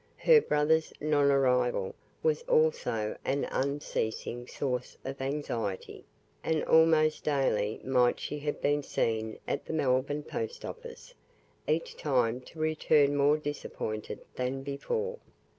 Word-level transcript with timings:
Her 0.17 0.41
brother's 0.41 0.91
non 0.99 1.29
arrival 1.29 1.93
was 2.23 2.41
also 2.47 3.15
an 3.23 3.45
unceasing 3.51 4.47
source 4.47 4.97
of 5.05 5.21
anxiety, 5.21 6.05
and 6.43 6.63
almost 6.63 7.23
daily 7.23 7.79
might 7.83 8.19
she 8.19 8.39
have 8.39 8.59
been 8.63 8.81
seen 8.81 9.37
at 9.47 9.65
the 9.65 9.73
Melbourne 9.73 10.23
Post 10.23 10.65
office, 10.65 11.13
each 11.67 11.95
time 11.97 12.41
to 12.49 12.57
return 12.57 13.15
more 13.15 13.37
disappointed 13.37 14.21
than 14.37 14.63
before. 14.63 15.19